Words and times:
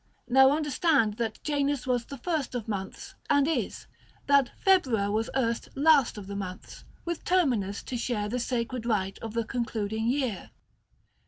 Now 0.27 0.49
understand 0.49 1.17
that 1.17 1.43
Janus 1.43 1.85
was 1.85 2.05
the 2.05 2.17
first 2.17 2.53
35 2.53 2.63
Of 2.63 2.67
months, 2.67 3.15
and 3.29 3.47
is; 3.47 3.85
that 4.25 4.49
Februa 4.65 5.11
was 5.13 5.29
erst 5.37 5.69
Last 5.77 6.17
of 6.17 6.25
the 6.25 6.35
months, 6.35 6.85
with 7.05 7.23
Terminus 7.23 7.83
to 7.83 7.95
share 7.97 8.27
The 8.27 8.39
sacred 8.39 8.87
rites 8.87 9.19
of 9.19 9.35
the 9.35 9.45
concluding 9.45 10.07
year. 10.07 10.49